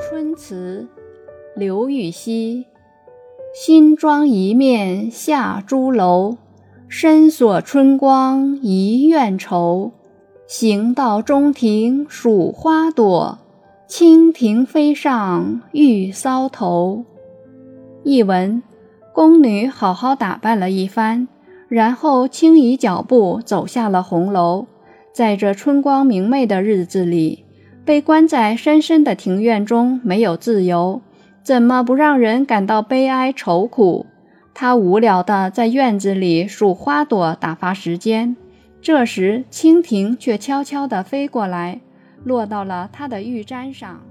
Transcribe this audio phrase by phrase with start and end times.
[0.00, 0.86] 春词，
[1.56, 2.66] 刘禹锡。
[3.52, 6.36] 新妆一面下朱楼，
[6.86, 9.90] 深锁春光一院愁。
[10.46, 13.40] 行到中庭数花朵，
[13.88, 17.04] 蜻蜓飞上玉搔头。
[18.04, 18.62] 译文：
[19.12, 21.26] 宫女好好打扮了一番，
[21.68, 24.66] 然后轻移脚步走下了红楼。
[25.12, 27.44] 在这春光明媚的日子里，
[27.88, 31.00] 被关在深深的庭院中，没有自由，
[31.42, 34.04] 怎么不让人感到悲哀愁苦？
[34.52, 38.36] 他无聊地在院子里数花朵打发时间。
[38.82, 41.80] 这时，蜻蜓却悄悄地飞过来，
[42.24, 44.02] 落到了他的玉簪上。